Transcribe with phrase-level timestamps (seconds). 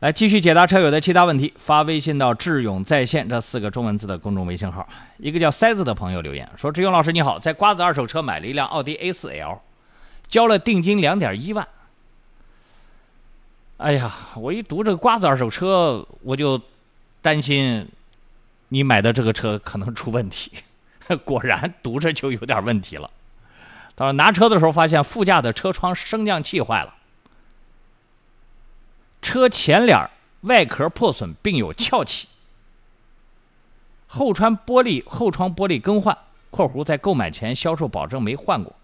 [0.00, 4.88] 来继续解答车友的其他问题，发微信到“智勇在线”这四个中文字的公众微信号。
[5.18, 9.58] 一个叫塞子的朋友留言说：“志勇老师你好，在瓜子二手车买了一辆奥迪 A4L，
[10.26, 11.68] 交了定金两点一万。
[13.76, 16.58] 哎呀，我一读这个瓜子二手车，我就
[17.20, 17.86] 担心
[18.70, 20.50] 你买的这个车可能出问题。
[21.26, 23.10] 果然读着就有点问题了。
[23.94, 26.94] 他说拿车的时候发现副驾的车窗升降器坏了。”
[29.30, 30.10] 车前脸
[30.40, 32.26] 外壳破损并有翘起，
[34.08, 36.18] 后窗玻璃后窗玻璃更换
[36.50, 38.74] （括弧在购买前销售保证没换过）。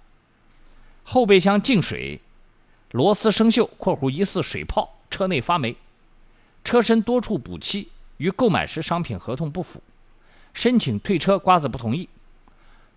[1.03, 2.21] 后备箱进水，
[2.93, 5.75] 螺丝生锈（括弧疑似水泡），车内发霉。
[6.63, 7.89] 车身多处补漆，
[8.19, 9.83] 与购买时商品合同不符，
[10.55, 12.09] 申请退车，瓜子不同意。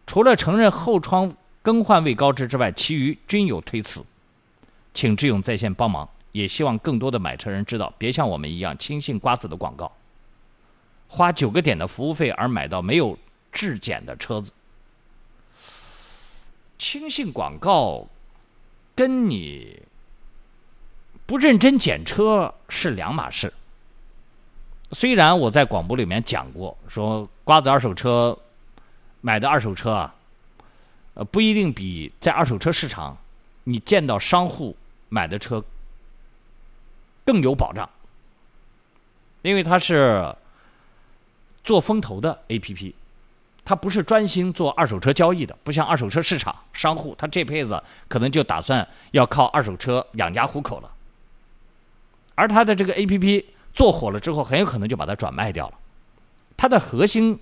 [0.06, 4.06] 除了承认后窗更换未告知之外，其余均有推辞，
[4.94, 6.08] 请志勇在线帮忙。
[6.32, 9.92] 也希望更多的买车人知道，别像我们一样轻信瓜子的广告，
[11.08, 13.18] 花九个点的服务费而买到没有
[13.52, 14.52] 质检的车子。
[16.78, 18.08] 轻信广告
[18.96, 19.82] 跟你
[21.26, 23.54] 不认真检车是两码事。
[24.92, 28.38] 虽然我在广播里面讲过，说瓜子二手车
[29.22, 30.16] 买的二手车啊，
[31.16, 33.18] 呃不一定比在二手车市场
[33.66, 34.78] 你见到商户
[35.10, 35.64] 买的车。
[37.30, 37.88] 更有保障，
[39.44, 40.36] 因为它是
[41.64, 42.96] 做风投的 A P P，
[43.64, 50.92] 它不是专心做二手车交易的，不像二手车市场商户，他这辈子可能就打算要靠二手车养家糊口了。
[52.34, 55.78] 而它的这个 A P P 做火了之后，很有可能就把它转卖掉了。
[56.58, 57.40] 它的核心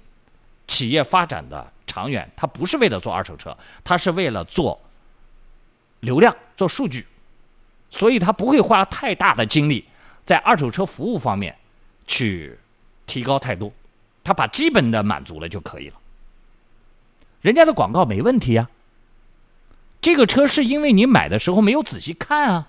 [0.68, 4.82] 企业发展的长远，它不是为了做二手车，它是为了做
[6.02, 7.08] 流量、做数据。
[7.90, 9.86] 所以他不会花太大的精力
[10.26, 11.56] 在二手车服务方面
[12.06, 12.58] 去
[13.06, 13.72] 提高太多，
[14.24, 15.96] 他把基本的满足了就可以了。
[17.42, 18.70] 人家的广告没问题呀。
[20.00, 22.68] 这个车是因为你买的时候没有仔细看啊，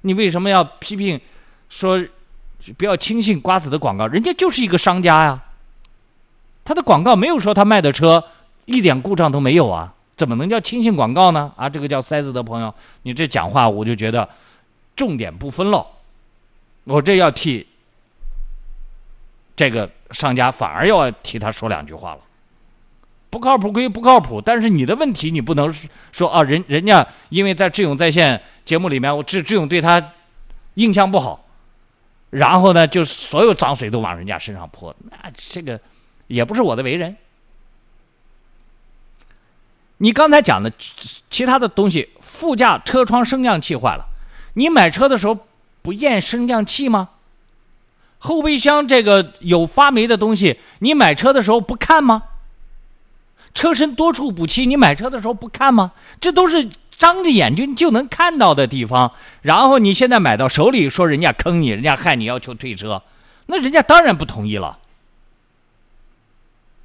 [0.00, 1.20] 你为什么要批评
[1.68, 2.04] 说
[2.76, 4.06] 不要轻信瓜子的广告？
[4.08, 5.44] 人家就是一个商家呀，
[6.64, 8.24] 他的广告没有说他卖的车
[8.64, 9.94] 一点故障都没有啊。
[10.18, 11.50] 怎么能叫轻信广告呢？
[11.56, 14.28] 啊，这个叫塞子的朋友，你这讲话我就觉得
[14.96, 15.86] 重点不分喽。
[16.84, 17.66] 我这要替
[19.54, 22.20] 这个商家，反而要替他说两句话了。
[23.30, 25.72] 不靠谱归不靠谱，但是你的问题你不能
[26.10, 30.12] 说啊，人人家因为在智勇在线节目里面，我智智勇对他
[30.74, 31.44] 印象不好，
[32.30, 35.78] 然后呢，就所有脏水都往人家身上泼，那这个
[36.26, 37.16] 也不是我的为人。
[39.98, 40.72] 你刚才讲的
[41.28, 44.06] 其他的东西，副驾车窗升降器坏了，
[44.54, 45.38] 你买车的时候
[45.82, 47.08] 不验升降器吗？
[48.18, 52.22] 后备箱这个有发霉的东西，你买车的时候不看吗？
[53.54, 55.92] 车身多处补漆，你买车的时候不看吗？
[56.20, 59.12] 这都是张着眼睛就能看到的地方。
[59.42, 63.02] 然后你现在买到手里，说人家坑你，人家害你，要求退车，
[63.46, 64.78] 那人家当然不同意了。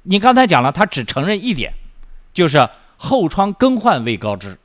[0.02, 1.74] 你刚才讲了，他只承认一点，
[2.32, 2.68] 就是。
[2.96, 4.58] 后窗更换未告知，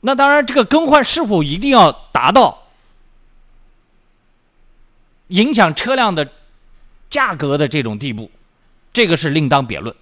[0.00, 2.64] 那当然，这个更换是否一定要达到
[5.28, 6.30] 影响车辆的
[7.08, 8.30] 价格的这种地步，
[8.92, 9.94] 这个是另当别论。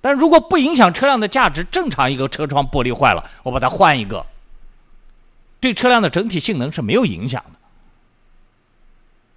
[0.00, 4.26] 但如果不影响车辆的价值，正常一个车窗玻璃坏了，我把它换一个，
[5.60, 7.58] 对车辆的整体性能是没有影响的。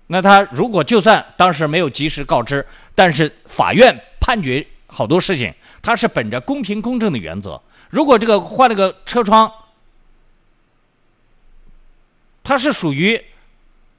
[0.08, 4.66] 那他如果就算当时没有及时告知，但是法院判决。
[4.98, 7.62] 好多事情，它是本着公平公正的原则。
[7.92, 9.52] 如果这个换了个车窗，
[12.44, 13.24] 它是属于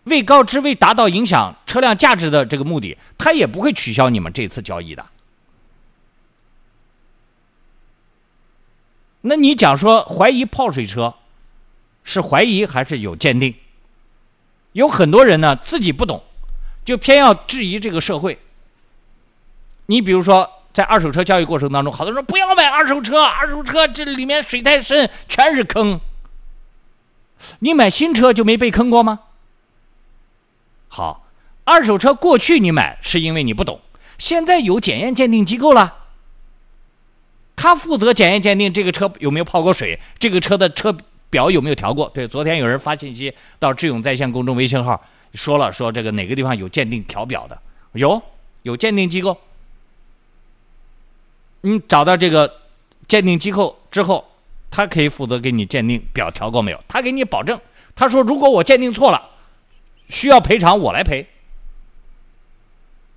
[0.03, 5.07] 未告知、未达到影响车辆价值的这个目的，他也不会取消你们这次交易的。
[9.21, 11.15] 那你讲说怀疑泡水车，
[12.03, 13.55] 是怀疑还是有鉴定？
[14.73, 16.25] 有很多人呢自己不懂，
[16.85, 18.41] 就偏要质疑这个社会。
[19.87, 20.58] 你比如说。
[20.79, 26.01] 在二手车交易过程当中，好多人说不要买二手车，二手车这里面水太深，全是坑。
[27.59, 29.19] 你买新车就没被坑过吗？
[30.87, 31.27] 好，
[31.65, 33.81] 二手车过去你买是因为你不懂，
[34.19, 35.97] 现在有检验鉴定机构了，
[37.57, 40.97] 他负责检验鉴定这个车有没有泡过水，这个车的车
[41.29, 42.09] 表有没有调过。
[42.15, 45.05] 对，昨天有人发信息到智勇在线公众微信号，
[45.35, 47.59] 说了说这个哪个地方有鉴定调表的，
[47.95, 48.23] 有
[48.63, 49.37] 有鉴定机构。
[51.63, 52.61] 你找到这个
[53.07, 54.25] 鉴定机构之后，
[54.71, 57.61] 他可以负责给你鉴定表调过没有，他给你保证。
[57.97, 59.31] 他说如果我鉴定错了，
[60.09, 61.27] 需要赔偿我来赔。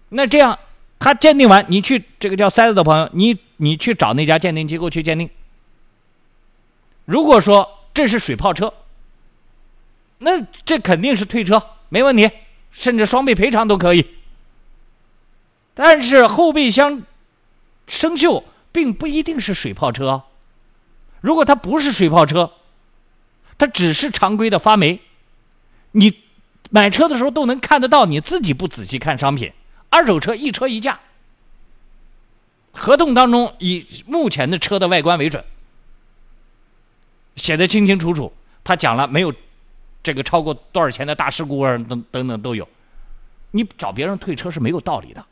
[0.10, 0.58] 那这样，
[1.00, 5.30] 他鉴定完，你去这个叫塞子的朋友，你你去找那家鉴定机构去鉴定。
[7.06, 8.74] 如果说这是水泡车，
[10.18, 12.30] 那这肯定是退车，没问题，
[12.72, 14.06] 甚至双倍赔偿都可以。
[15.74, 17.04] 但是后备箱
[17.92, 18.42] 生锈，
[18.72, 20.24] 并不一定是水泡车。
[21.20, 22.54] 如果它不是水泡车，
[23.58, 25.02] 它只是常规的发霉，
[25.92, 26.22] 你
[26.70, 29.52] 买车的时候都能看得到，你自己不仔细看商品。
[29.90, 31.02] 二手车一车一价，
[32.72, 35.44] 合同当中以目前的车的外观为准，
[37.36, 38.32] 写的清清楚楚。
[38.64, 39.34] 他讲了没有，
[40.02, 42.66] 这个超过多少钱的大事故啊，等等等都有。
[43.52, 45.26] 你找别人退车是没有道理的，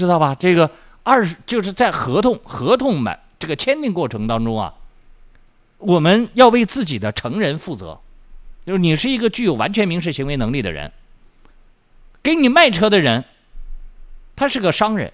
[0.00, 0.34] 知道吧？
[0.34, 0.70] 这个
[1.02, 4.72] 二就是在合同合同买这个签订过程当中啊，
[5.76, 8.00] 我们要为自己的成人负责，
[8.64, 10.90] 就是你是一个具有完全民事行为能力的人。
[12.22, 13.24] 给你卖车的人，
[14.36, 15.12] 他是个商人，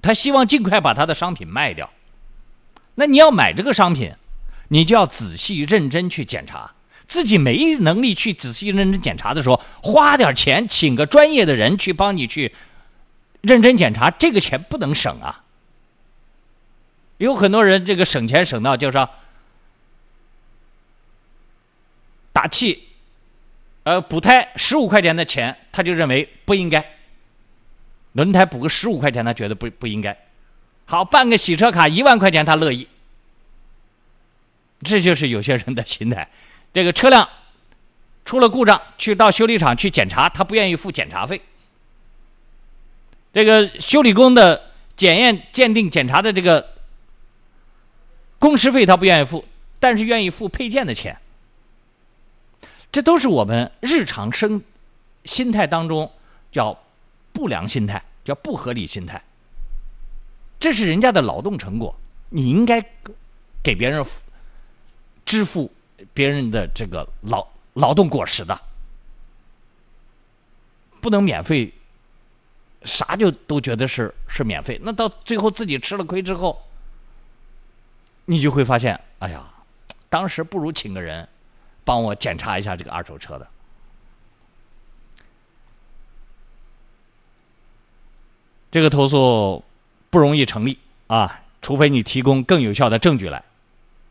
[0.00, 1.90] 他希望尽快把他的商品卖掉。
[2.96, 4.12] 那你要买这个商品，
[4.68, 6.72] 你就要仔细认真去检查。
[7.08, 12.54] 自己没能力去仔细认真检查的时候，花点钱请个专业的人去帮你去
[13.42, 15.44] 认真检查，这个钱不能省啊。
[17.18, 19.08] 有很多人这个省钱省到就是
[22.32, 22.88] 打气。
[23.84, 26.80] 呃，补胎十五块钱的钱，他就认为不应该；
[28.12, 30.16] 轮胎补个十五块钱，他觉得不不应该。
[30.84, 32.86] 好，办个洗车卡一万块钱，他乐意。
[34.84, 36.30] 这就是有些人的心态。
[36.72, 37.28] 这个车辆
[38.24, 41.42] 出了故障，去到修理厂去检查，他不愿意付检查费。
[43.32, 46.70] 这个修理工的检验、鉴定、检查的这个
[48.38, 49.44] 工时费，他不愿意付，
[49.80, 51.18] 但是愿意付配件的钱。
[52.90, 54.62] 这都是我们日常生
[55.24, 56.12] 心态当中
[56.50, 56.78] 叫
[57.32, 59.22] 不良心态，叫不合理心态。
[60.60, 61.96] 这是人家的劳动成果，
[62.28, 62.84] 你应该
[63.62, 64.04] 给别人
[65.24, 65.72] 支付
[66.12, 68.60] 别人的这个劳劳动果实的，
[71.00, 71.72] 不能免费，
[72.84, 76.62] 啥就都觉得是是免费，那到最后自己吃了亏之后，
[78.24, 79.44] 你就会发现，哎呀，
[80.08, 81.28] 当时不如请个人。
[81.84, 83.48] 帮我检查一下这个二手车的，
[88.70, 89.64] 这个投诉
[90.08, 90.78] 不容易成立
[91.08, 93.42] 啊，除非你提供更有效的证据来，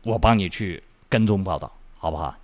[0.02, 2.36] 我帮你去跟踪报道，好不好？